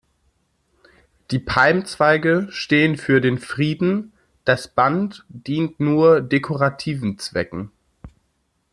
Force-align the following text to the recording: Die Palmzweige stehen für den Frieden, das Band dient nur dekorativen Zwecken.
Die 1.29 1.37
Palmzweige 1.37 2.47
stehen 2.49 2.97
für 2.97 3.21
den 3.21 3.37
Frieden, 3.37 4.13
das 4.45 4.67
Band 4.67 5.23
dient 5.29 5.79
nur 5.79 6.21
dekorativen 6.21 7.19
Zwecken. 7.19 7.71